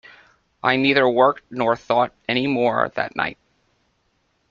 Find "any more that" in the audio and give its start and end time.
2.27-3.15